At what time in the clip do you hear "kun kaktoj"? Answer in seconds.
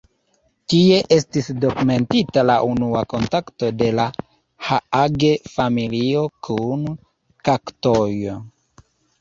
6.49-8.11